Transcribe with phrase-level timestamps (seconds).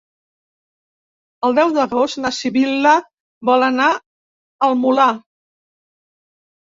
[1.49, 2.95] El deu d'agost na Sibil·la
[3.51, 3.93] vol anar
[4.69, 5.11] al Molar.